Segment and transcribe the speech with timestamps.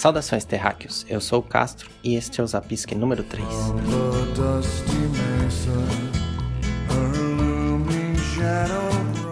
[0.00, 3.46] Saudações terráqueos, eu sou o Castro e este é o Zapisque número 3.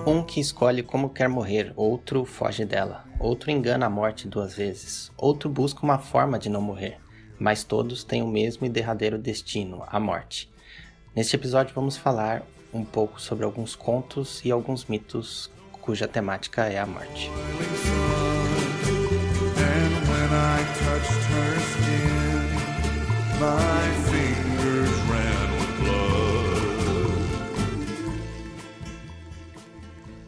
[0.07, 5.11] Um que escolhe como quer morrer, outro foge dela, outro engana a morte duas vezes,
[5.17, 6.99] outro busca uma forma de não morrer,
[7.39, 10.53] mas todos têm o mesmo e derradeiro destino, a morte.
[11.17, 12.43] Neste episódio vamos falar
[12.75, 17.31] um pouco sobre alguns contos e alguns mitos cuja temática é a morte.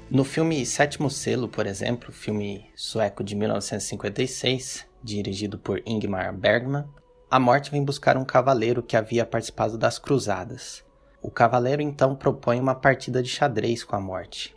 [0.08, 6.84] No filme Sétimo Selo, por exemplo, filme sueco de 1956, dirigido por Ingmar Bergman,
[7.28, 10.84] a morte vem buscar um cavaleiro que havia participado das cruzadas.
[11.20, 14.54] O cavaleiro então propõe uma partida de xadrez com a morte.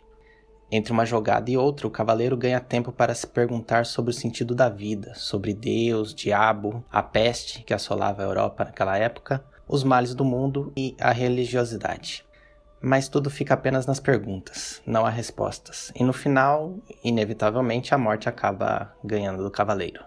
[0.76, 4.56] Entre uma jogada e outra, o cavaleiro ganha tempo para se perguntar sobre o sentido
[4.56, 10.16] da vida, sobre Deus, diabo, a peste que assolava a Europa naquela época, os males
[10.16, 12.26] do mundo e a religiosidade.
[12.80, 15.92] Mas tudo fica apenas nas perguntas, não há respostas.
[15.94, 20.04] E no final, inevitavelmente, a morte acaba ganhando do cavaleiro.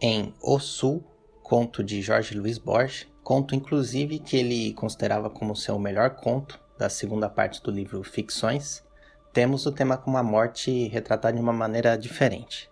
[0.00, 1.04] Em O Sul,
[1.42, 6.88] conto de Jorge Luiz Borges, conto inclusive que ele considerava como seu melhor conto da
[6.88, 8.82] segunda parte do livro Ficções,
[9.32, 12.68] temos o tema com a morte retratado de uma maneira diferente.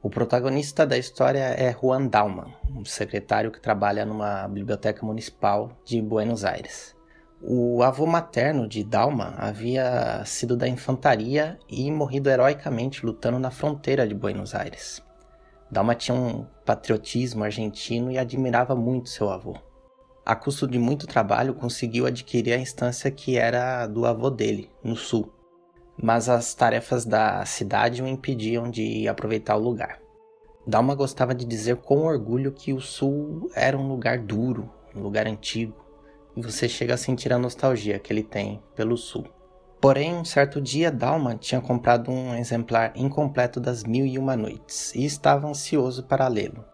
[0.00, 6.00] O protagonista da história é Juan Dalman, um secretário que trabalha numa biblioteca municipal de
[6.00, 6.94] Buenos Aires.
[7.42, 14.06] O avô materno de Dalman havia sido da infantaria e morrido heroicamente lutando na fronteira
[14.06, 15.02] de Buenos Aires.
[15.68, 19.56] Dalma tinha um patriotismo argentino e admirava muito seu avô.
[20.24, 24.94] A custo de muito trabalho, conseguiu adquirir a instância que era do avô dele, no
[24.94, 25.32] sul,
[26.00, 30.00] mas as tarefas da cidade o impediam de aproveitar o lugar.
[30.64, 35.26] Dalma gostava de dizer com orgulho que o sul era um lugar duro, um lugar
[35.26, 35.74] antigo,
[36.36, 39.26] e você chega a sentir a nostalgia que ele tem pelo sul.
[39.80, 44.94] Porém, um certo dia, Dalma tinha comprado um exemplar incompleto das Mil e Uma Noites
[44.94, 46.64] e estava ansioso para lê-lo.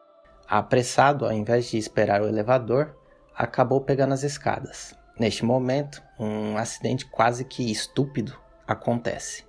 [0.46, 2.97] Apressado, ao invés de esperar o elevador,
[3.38, 4.96] acabou pegando as escadas.
[5.16, 9.44] Neste momento, um acidente quase que estúpido acontece.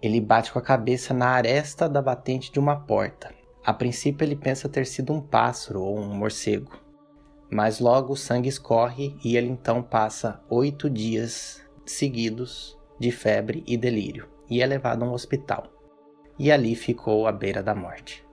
[0.00, 3.34] Ele bate com a cabeça na aresta da batente de uma porta.
[3.64, 6.70] A princípio, ele pensa ter sido um pássaro ou um morcego.
[7.50, 13.76] Mas logo o sangue escorre e ele então passa oito dias seguidos de febre e
[13.76, 15.66] delírio e é levado a um hospital.
[16.38, 18.24] E ali ficou à beira da morte.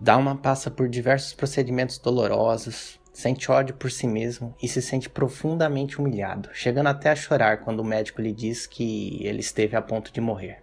[0.00, 6.00] Dalman passa por diversos procedimentos dolorosos, sente ódio por si mesmo e se sente profundamente
[6.00, 10.12] humilhado, chegando até a chorar quando o médico lhe diz que ele esteve a ponto
[10.12, 10.62] de morrer.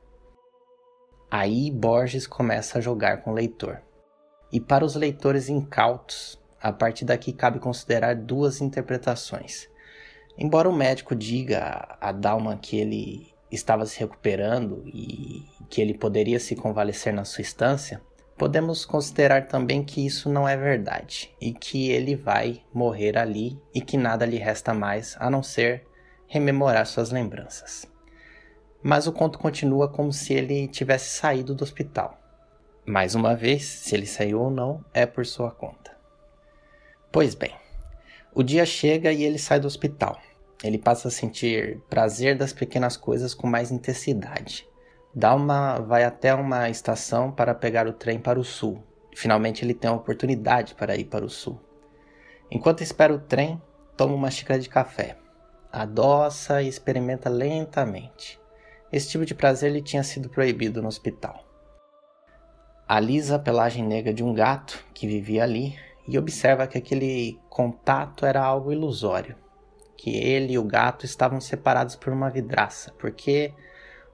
[1.30, 3.82] Aí Borges começa a jogar com o leitor.
[4.52, 9.70] E para os leitores incautos, a partir daqui cabe considerar duas interpretações.
[10.36, 16.40] Embora o médico diga a Dalma que ele estava se recuperando e que ele poderia
[16.40, 18.02] se convalescer na sua estância,
[18.40, 23.82] podemos considerar também que isso não é verdade e que ele vai morrer ali e
[23.82, 25.86] que nada lhe resta mais a não ser
[26.26, 27.86] rememorar suas lembranças.
[28.82, 32.18] Mas o conto continua como se ele tivesse saído do hospital.
[32.86, 35.92] Mais uma vez, se ele saiu ou não é por sua conta.
[37.12, 37.54] Pois bem,
[38.34, 40.18] o dia chega e ele sai do hospital.
[40.64, 44.69] Ele passa a sentir prazer das pequenas coisas com mais intensidade.
[45.14, 48.84] Dalma vai até uma estação para pegar o trem para o sul.
[49.16, 51.59] Finalmente ele tem a oportunidade para ir para o sul.
[52.52, 53.62] Enquanto espera o trem,
[53.97, 55.18] toma uma xícara de café.
[55.72, 58.40] Adoça e experimenta lentamente.
[58.92, 61.44] Esse tipo de prazer lhe tinha sido proibido no hospital.
[62.88, 65.76] Alisa a pelagem negra de um gato que vivia ali
[66.08, 69.35] e observa que aquele contato era algo ilusório
[70.00, 73.53] que ele e o gato estavam separados por uma vidraça, porque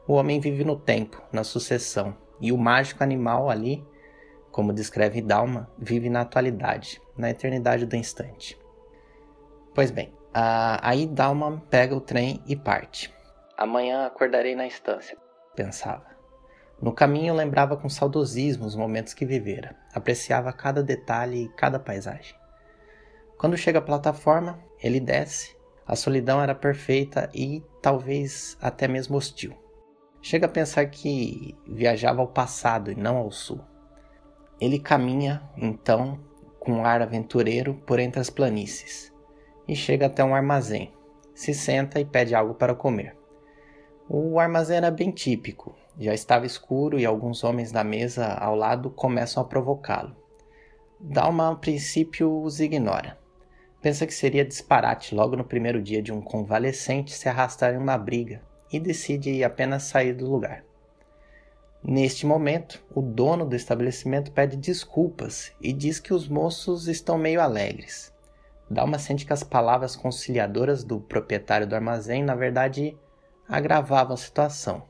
[0.08, 3.86] o homem vive no tempo, na sucessão, e o mágico animal ali,
[4.52, 8.58] como descreve Dalma, vive na atualidade, na eternidade do instante.
[9.74, 13.14] Pois bem, aí Dalma pega o trem e parte.
[13.58, 15.18] Amanhã acordarei na estância,
[15.56, 16.06] pensava.
[16.82, 22.36] No caminho lembrava com saudosismo os momentos que vivera, apreciava cada detalhe e cada paisagem.
[23.38, 25.56] Quando chega à plataforma, ele desce
[25.88, 29.56] a solidão era perfeita e talvez até mesmo hostil.
[30.28, 33.60] Chega a pensar que viajava ao passado e não ao sul.
[34.60, 36.20] Ele caminha, então,
[36.60, 39.14] com um ar aventureiro por entre as planícies
[39.68, 40.92] e chega até um armazém.
[41.36, 43.16] Se senta e pede algo para comer.
[44.10, 45.76] O armazém era bem típico.
[46.00, 50.16] Já estava escuro e alguns homens da mesa ao lado começam a provocá-lo.
[51.00, 53.16] Dalma, a princípio, os ignora.
[53.80, 57.96] Pensa que seria disparate logo no primeiro dia de um convalescente se arrastar em uma
[57.96, 60.64] briga e decide apenas sair do lugar.
[61.84, 67.40] Neste momento, o dono do estabelecimento pede desculpas e diz que os moços estão meio
[67.40, 68.12] alegres.
[68.68, 72.98] Dalma sente que as palavras conciliadoras do proprietário do armazém, na verdade,
[73.48, 74.82] agravavam a situação,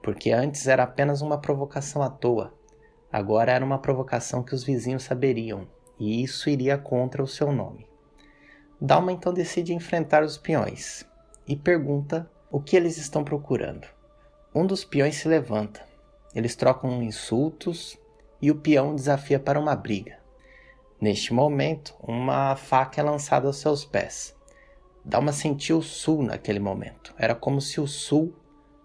[0.00, 2.54] porque antes era apenas uma provocação à toa,
[3.12, 5.66] agora era uma provocação que os vizinhos saberiam,
[5.98, 7.88] e isso iria contra o seu nome.
[8.80, 11.04] Dalma então decide enfrentar os peões
[11.46, 13.86] e pergunta o que eles estão procurando.
[14.52, 15.86] Um dos peões se levanta,
[16.34, 17.96] eles trocam insultos
[18.42, 20.18] e o peão desafia para uma briga.
[21.00, 24.36] Neste momento, uma faca é lançada aos seus pés.
[25.04, 27.14] Dalma sentiu o Sul naquele momento.
[27.16, 28.34] Era como se o Sul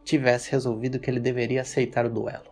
[0.04, 2.52] tivesse resolvido que ele deveria aceitar o duelo.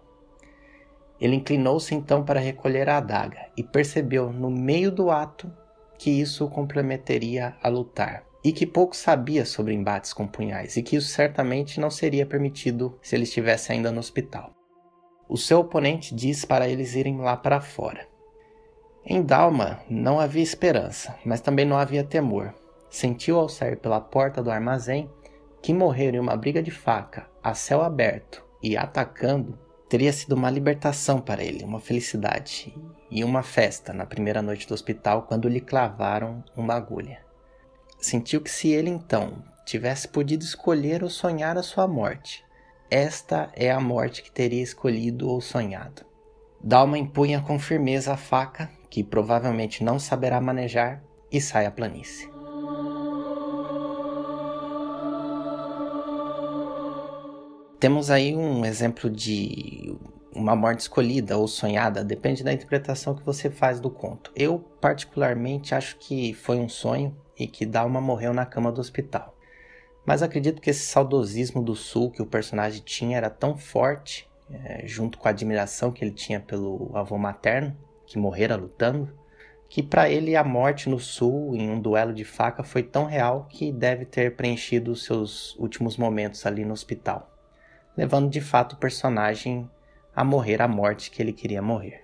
[1.22, 5.52] Ele inclinou-se então para recolher a adaga e percebeu no meio do ato
[5.98, 10.84] que isso o comprometeria a lutar e que pouco sabia sobre embates com punhais e
[10.84, 14.54] que isso certamente não seria permitido se ele estivesse ainda no hospital.
[15.30, 18.08] O seu oponente diz para eles irem lá para fora.
[19.06, 22.54] Em Dalma não havia esperança, mas também não havia temor,
[22.90, 25.10] sentiu ao sair pela porta do armazém
[25.62, 29.58] que morrer em uma briga de faca a céu aberto e atacando
[29.90, 32.74] teria sido uma libertação para ele, uma felicidade
[33.10, 37.23] e uma festa na primeira noite do hospital quando lhe clavaram uma agulha.
[38.04, 42.44] Sentiu que se ele então tivesse podido escolher ou sonhar a sua morte,
[42.92, 46.02] esta é a morte que teria escolhido ou sonhado.
[46.62, 51.02] Dalma empunha com firmeza a faca, que provavelmente não saberá manejar,
[51.32, 52.30] e sai à planície.
[57.80, 59.98] Temos aí um exemplo de
[60.36, 64.30] uma morte escolhida ou sonhada, depende da interpretação que você faz do conto.
[64.36, 69.36] Eu, particularmente, acho que foi um sonho e que Dalma morreu na cama do hospital.
[70.06, 74.86] Mas acredito que esse saudosismo do sul que o personagem tinha era tão forte, é,
[74.86, 77.76] junto com a admiração que ele tinha pelo avô materno,
[78.06, 79.10] que morrera lutando,
[79.70, 83.48] que para ele a morte no sul, em um duelo de faca, foi tão real
[83.50, 87.34] que deve ter preenchido seus últimos momentos ali no hospital
[87.96, 89.70] levando de fato o personagem
[90.16, 92.03] a morrer a morte que ele queria morrer.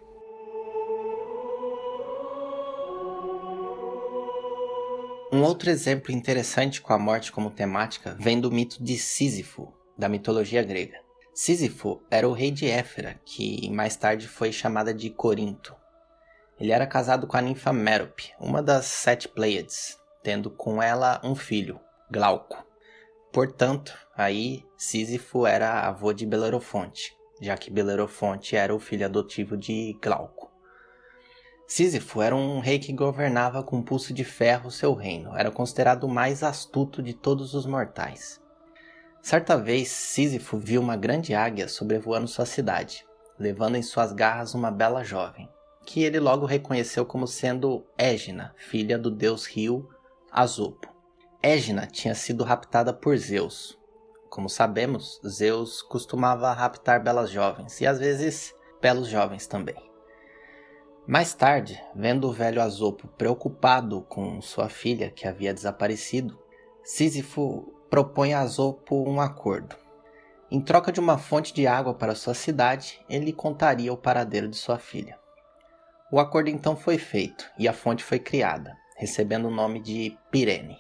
[5.32, 10.10] Um outro exemplo interessante com a morte como temática vem do mito de Sísifo, da
[10.10, 10.98] mitologia grega.
[11.36, 15.76] Sísifo era o rei de Éfera, que mais tarde foi chamada de Corinto.
[16.60, 21.36] Ele era casado com a ninfa Merope, uma das sete Pleiades, tendo com ela um
[21.36, 21.80] filho,
[22.10, 22.66] Glauco.
[23.32, 29.96] Portanto, aí Sísifo era avô de Belerofonte, já que Belerofonte era o filho adotivo de
[30.02, 30.39] Glauco.
[31.70, 36.10] Sísifo era um rei que governava com pulso de ferro seu reino, era considerado o
[36.10, 38.42] mais astuto de todos os mortais.
[39.22, 43.06] Certa vez, Sísifo viu uma grande águia sobrevoando sua cidade,
[43.38, 45.48] levando em suas garras uma bela jovem,
[45.86, 49.88] que ele logo reconheceu como sendo Égina, filha do deus rio
[50.32, 50.92] Azopo.
[51.40, 53.78] Égina tinha sido raptada por Zeus.
[54.28, 59.89] Como sabemos, Zeus costumava raptar belas jovens e às vezes belos jovens também.
[61.10, 66.38] Mais tarde, vendo o velho Azopo preocupado com sua filha que havia desaparecido,
[66.84, 69.76] Sísifo propõe a Azopo um acordo.
[70.52, 74.58] Em troca de uma fonte de água para sua cidade, ele contaria o paradeiro de
[74.58, 75.18] sua filha.
[76.12, 80.78] O acordo então foi feito e a fonte foi criada, recebendo o nome de Pirene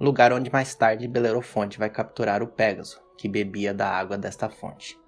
[0.00, 4.98] lugar onde mais tarde Belerofonte vai capturar o Pégaso, que bebia da água desta fonte.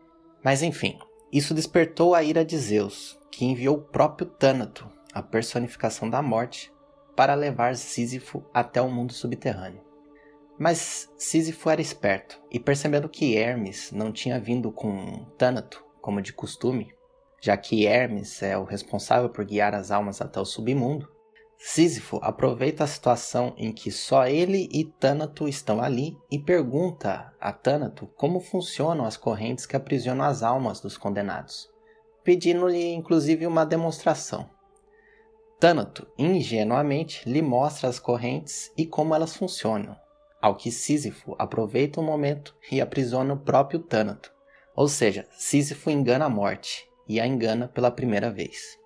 [0.42, 0.98] Mas enfim,
[1.32, 6.72] isso despertou a ira de Zeus, que enviou o próprio Tânato, a personificação da morte,
[7.14, 9.82] para levar Sísifo até o mundo subterrâneo.
[10.58, 16.32] Mas Sísifo era esperto, e percebendo que Hermes não tinha vindo com Tânato, como de
[16.32, 16.94] costume,
[17.38, 21.06] já que Hermes é o responsável por guiar as almas até o submundo,
[21.58, 27.52] Sísifo aproveita a situação em que só ele e Tânato estão ali e pergunta a
[27.52, 31.75] Tânato como funcionam as correntes que aprisionam as almas dos condenados,
[32.26, 34.50] pedindo-lhe inclusive uma demonstração.
[35.60, 39.96] Tânato, ingenuamente, lhe mostra as correntes e como elas funcionam,
[40.42, 44.34] ao que Sísifo aproveita o momento e aprisiona o próprio Tânato.
[44.74, 48.76] Ou seja, Sísifo engana a morte e a engana pela primeira vez.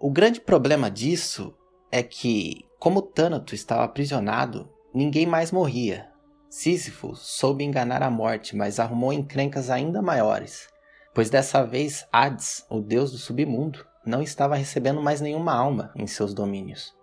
[0.00, 1.54] O grande problema disso
[1.92, 6.10] é que, como Thanato estava aprisionado, ninguém mais morria.
[6.48, 10.72] Sísifo soube enganar a morte, mas arrumou encrencas ainda maiores,
[11.14, 16.06] pois dessa vez Hades, o deus do submundo, não estava recebendo mais nenhuma alma em
[16.06, 16.94] seus domínios.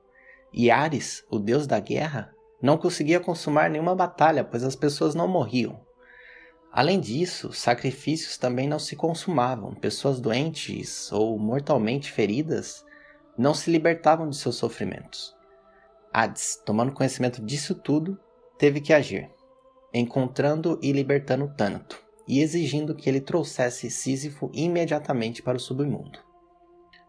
[0.53, 5.27] E Ares, o deus da guerra, não conseguia consumar nenhuma batalha, pois as pessoas não
[5.27, 5.79] morriam.
[6.71, 9.73] Além disso, sacrifícios também não se consumavam.
[9.73, 12.85] Pessoas doentes ou mortalmente feridas
[13.37, 15.35] não se libertavam de seus sofrimentos.
[16.13, 18.19] Hades, tomando conhecimento disso tudo,
[18.57, 19.29] teve que agir
[19.93, 22.01] encontrando e libertando Tânato,
[22.31, 26.17] e exigindo que ele trouxesse Sísifo imediatamente para o submundo.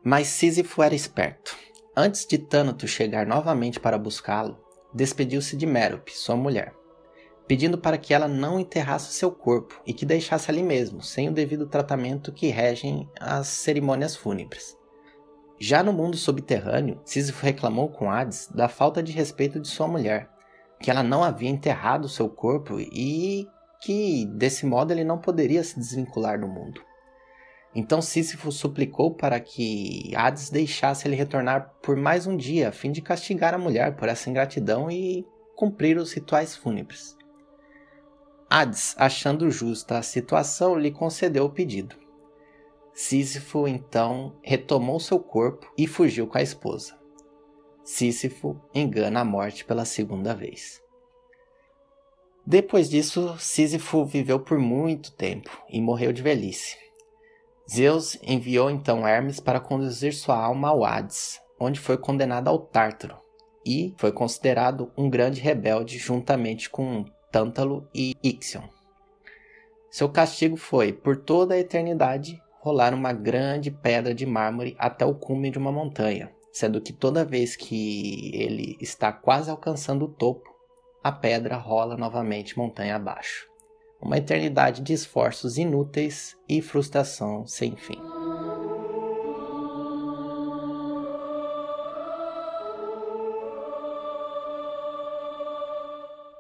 [0.02, 1.57] Mas Sísifo era esperto.
[1.97, 4.59] Antes de Tânato chegar novamente para buscá-lo,
[4.93, 6.75] despediu-se de Mérope, sua mulher,
[7.47, 11.33] pedindo para que ela não enterrasse seu corpo e que deixasse ali mesmo, sem o
[11.33, 14.76] devido tratamento que regem as cerimônias fúnebres.
[15.57, 20.29] Já no mundo subterrâneo, Sísifo reclamou com Hades da falta de respeito de sua mulher,
[20.81, 23.47] que ela não havia enterrado seu corpo e
[23.83, 26.81] que desse modo ele não poderia se desvincular do mundo.
[27.75, 32.93] Então Sísifo suplicou para que Hades deixasse ele retornar por mais um dia, a fim
[32.93, 37.17] de castigar a mulher por essa ingratidão e cumprir os rituais fúnebres.
[38.49, 41.97] Hades, achando justa a situação, lhe concedeu o pedido.
[42.93, 46.97] Sísifo então retomou seu corpo e fugiu com a esposa.
[47.83, 50.82] Sísifo engana a morte pela segunda vez.
[52.45, 56.77] Depois disso, Sísifo viveu por muito tempo e morreu de velhice.
[57.71, 63.17] Zeus enviou então Hermes para conduzir sua alma ao Hades, onde foi condenado ao Tártaro
[63.65, 68.65] e foi considerado um grande rebelde juntamente com Tântalo e Ixion.
[69.91, 75.15] Seu castigo foi, por toda a eternidade, rolar uma grande pedra de mármore até o
[75.15, 80.51] cume de uma montanha, sendo que toda vez que ele está quase alcançando o topo,
[81.02, 83.47] a pedra rola novamente montanha abaixo.
[84.00, 88.00] Uma eternidade de esforços inúteis e frustração sem fim.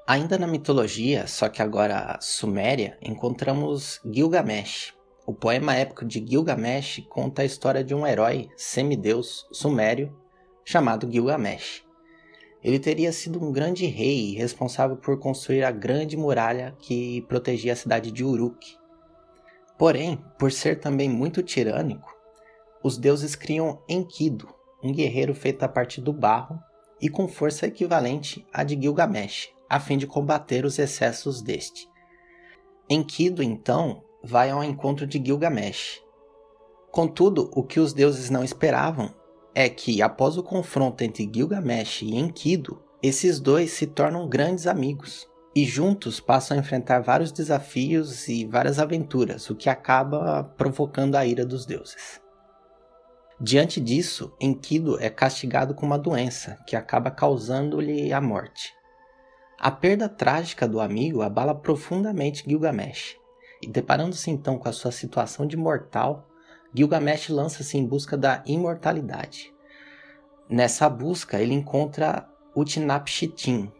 [0.06, 4.92] Ainda na mitologia, só que agora suméria, encontramos Gilgamesh,
[5.24, 10.12] o poema épico de Gilgamesh conta a história de um herói semideus sumério
[10.64, 11.81] chamado Gilgamesh.
[12.62, 17.76] Ele teria sido um grande rei responsável por construir a grande muralha que protegia a
[17.76, 18.76] cidade de Uruk.
[19.76, 22.14] Porém, por ser também muito tirânico,
[22.82, 24.48] os deuses criam Enkidu,
[24.82, 26.58] um guerreiro feito a partir do barro
[27.00, 31.88] e com força equivalente à de Gilgamesh, a fim de combater os excessos deste.
[32.88, 36.00] Enkidu, então, vai ao encontro de Gilgamesh.
[36.92, 39.12] Contudo, o que os deuses não esperavam
[39.54, 45.28] é que, após o confronto entre Gilgamesh e Enkidu, esses dois se tornam grandes amigos
[45.54, 51.26] e juntos passam a enfrentar vários desafios e várias aventuras, o que acaba provocando a
[51.26, 52.20] ira dos deuses.
[53.40, 58.72] Diante disso, Enkidu é castigado com uma doença que acaba causando-lhe a morte.
[59.58, 63.16] A perda trágica do amigo abala profundamente Gilgamesh,
[63.60, 66.28] e deparando-se então com a sua situação de mortal,
[66.74, 69.52] Gilgamesh lança-se em busca da imortalidade.
[70.48, 73.70] Nessa busca, ele encontra Utnapishtim,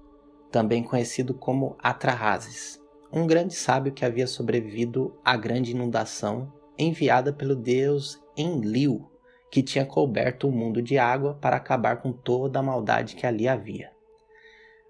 [0.51, 2.81] também conhecido como Atrahasis,
[3.11, 9.11] um grande sábio que havia sobrevivido à grande inundação enviada pelo deus Enlil,
[9.51, 13.49] que tinha coberto o mundo de água para acabar com toda a maldade que ali
[13.49, 13.91] havia.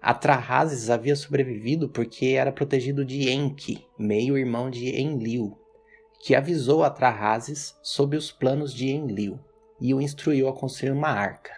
[0.01, 5.57] Atrahasis havia sobrevivido porque era protegido de Enki, meio-irmão de Enlil,
[6.23, 9.37] que avisou Atrahasis sobre os planos de Enlil
[9.81, 11.51] e o instruiu a construir uma arca.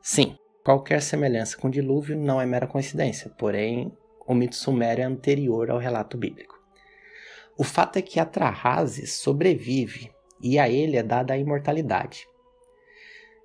[0.00, 3.92] Sim, qualquer semelhança com o dilúvio não é mera coincidência, porém
[4.28, 6.56] o mito sumério é anterior ao relato bíblico.
[7.58, 12.28] O fato é que Atrahasis sobrevive e a ele é dada a imortalidade.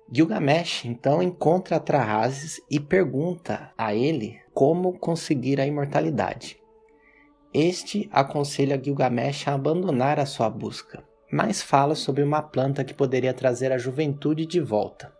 [0.08, 6.56] Gilgamesh então encontra Atrahasis e pergunta a ele como conseguir a imortalidade.
[7.58, 13.32] Este aconselha Gilgamesh a abandonar a sua busca, mas fala sobre uma planta que poderia
[13.32, 15.10] trazer a juventude de volta.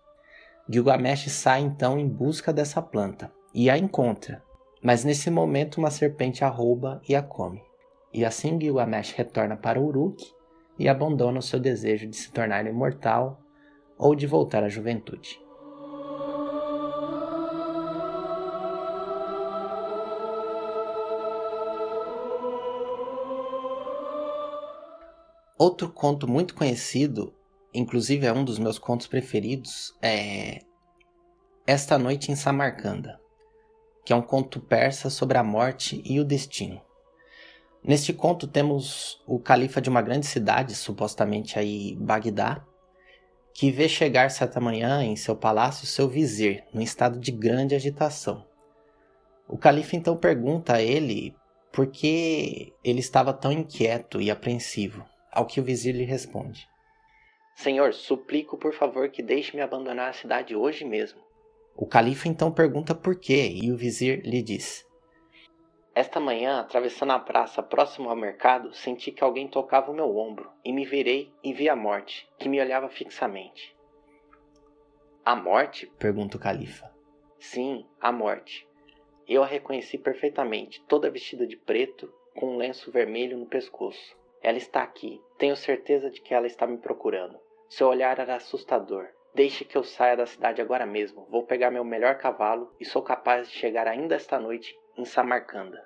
[0.69, 4.43] Gilgamesh sai então em busca dessa planta e a encontra,
[4.83, 7.63] mas nesse momento uma serpente a rouba e a come.
[8.13, 10.23] E assim Gilgamesh retorna para Uruk
[10.79, 13.41] e abandona o seu desejo de se tornar imortal
[13.97, 15.41] ou de voltar à juventude.
[25.59, 27.35] Outro conto muito conhecido,
[27.73, 30.61] inclusive é um dos meus contos preferidos, é
[31.67, 33.19] Esta Noite em Samarcanda,
[34.05, 36.83] que é um conto persa sobre a morte e o destino.
[37.83, 42.63] Neste conto temos o califa de uma grande cidade, supostamente aí Bagdá,
[43.55, 48.45] que vê chegar certa manhã em seu palácio seu vizir, num estado de grande agitação.
[49.49, 51.35] O califa então pergunta a ele
[51.73, 55.03] por que ele estava tão inquieto e apreensivo,
[55.37, 56.67] ao que o vizir lhe responde:
[57.55, 61.21] Senhor, suplico por favor que deixe-me abandonar a cidade hoje mesmo.
[61.77, 64.87] O califa então pergunta por quê, e o vizir lhe diz:
[65.95, 70.51] Esta manhã, atravessando a praça próximo ao mercado, senti que alguém tocava o meu ombro,
[70.65, 73.77] e me virei e vi a morte, que me olhava fixamente.
[75.23, 75.87] A morte?
[75.99, 76.91] pergunta o califa.
[77.39, 78.67] Sim, a morte.
[79.29, 84.17] Eu a reconheci perfeitamente, toda vestida de preto, com um lenço vermelho no pescoço.
[84.47, 85.21] Ela está aqui.
[85.37, 87.37] Tenho certeza de que ela está me procurando.
[87.69, 89.09] Seu olhar era assustador.
[89.35, 91.27] Deixe que eu saia da cidade agora mesmo.
[91.29, 95.85] Vou pegar meu melhor cavalo e sou capaz de chegar ainda esta noite em Samarcanda.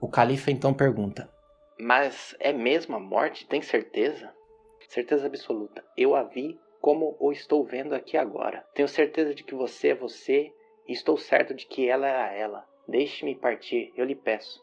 [0.00, 1.30] O califa então pergunta:
[1.78, 3.46] Mas é mesmo a morte?
[3.46, 4.34] Tem certeza?
[4.88, 5.84] Certeza absoluta.
[5.96, 8.66] Eu a vi como o estou vendo aqui agora.
[8.74, 10.52] Tenho certeza de que você é você
[10.88, 12.66] e estou certo de que ela é ela.
[12.88, 14.60] Deixe-me partir, eu lhe peço.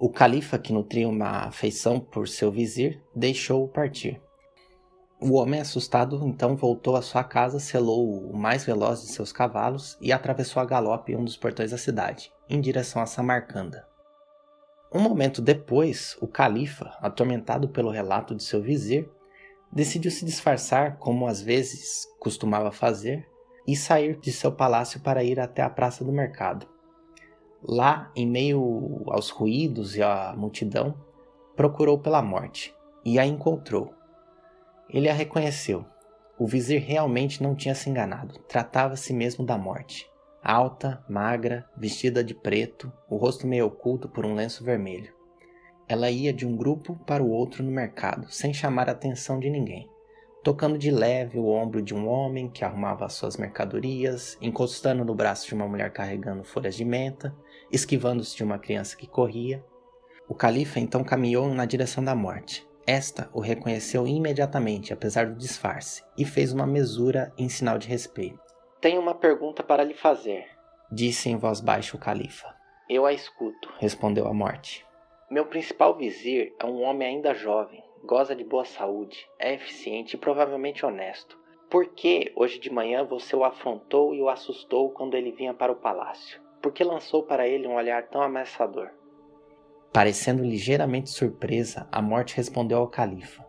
[0.00, 4.22] O califa, que nutria uma afeição por seu vizir, deixou-o partir.
[5.20, 9.98] O homem assustado então voltou à sua casa, selou o mais veloz de seus cavalos
[10.00, 13.84] e atravessou a galope um dos portões da cidade, em direção a Samarcanda.
[14.94, 19.10] Um momento depois, o califa, atormentado pelo relato de seu vizir,
[19.72, 23.26] decidiu se disfarçar, como às vezes costumava fazer,
[23.66, 26.68] e sair de seu palácio para ir até a praça do mercado.
[27.62, 30.94] Lá, em meio aos ruídos e à multidão,
[31.56, 32.74] procurou pela morte
[33.04, 33.98] e a encontrou
[34.90, 35.84] ele a reconheceu.
[36.38, 38.38] O vizir realmente não tinha se enganado.
[38.48, 40.08] Tratava-se mesmo da morte.
[40.42, 45.12] Alta, magra, vestida de preto, o rosto meio oculto por um lenço vermelho.
[45.86, 49.50] Ela ia de um grupo para o outro no mercado, sem chamar a atenção de
[49.50, 49.90] ninguém,
[50.42, 55.14] tocando de leve o ombro de um homem que arrumava as suas mercadorias, encostando no
[55.14, 57.34] braço de uma mulher carregando folhas de menta,
[57.70, 59.64] esquivando-se de uma criança que corria.
[60.28, 62.66] O califa então caminhou na direção da morte.
[62.86, 68.40] Esta o reconheceu imediatamente, apesar do disfarce, e fez uma mesura em sinal de respeito.
[68.80, 70.46] Tenho uma pergunta para lhe fazer,
[70.90, 72.54] disse em voz baixa o califa.
[72.88, 74.86] Eu a escuto, respondeu a morte.
[75.30, 80.18] Meu principal vizir é um homem ainda jovem, goza de boa saúde, é eficiente e
[80.18, 81.38] provavelmente honesto.
[81.68, 85.70] Por que hoje de manhã você o afrontou e o assustou quando ele vinha para
[85.70, 86.40] o palácio?
[86.60, 88.90] Por que lançou para ele um olhar tão ameaçador?
[89.92, 93.44] Parecendo ligeiramente surpresa, a morte respondeu ao califa: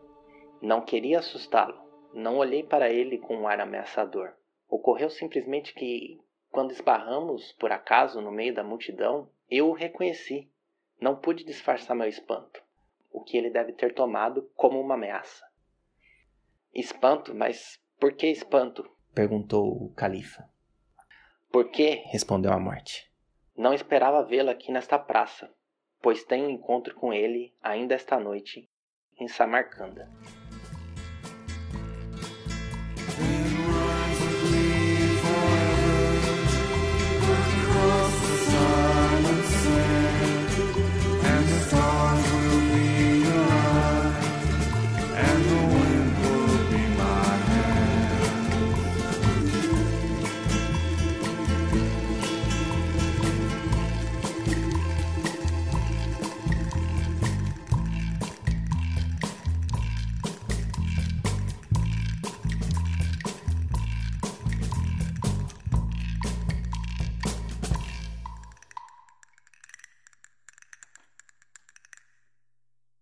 [0.62, 1.78] Não queria assustá-lo.
[2.14, 4.32] Não olhei para ele com um ar ameaçador.
[4.68, 6.20] Ocorreu simplesmente que,
[6.50, 10.50] quando esbarramos por acaso no meio da multidão, eu o reconheci.
[11.00, 12.62] Não pude disfarçar meu espanto,
[13.12, 15.46] o que ele deve ter tomado como uma ameaça.
[16.74, 17.34] Espanto?
[17.34, 18.90] Mas por que espanto?
[19.14, 20.48] perguntou o califa.
[21.52, 22.04] Por que?
[22.08, 23.10] respondeu a morte.
[23.58, 25.50] Não esperava vê-la aqui nesta praça
[26.02, 28.70] pois tenho encontro com ele ainda esta noite
[29.20, 30.10] em Samarcanda.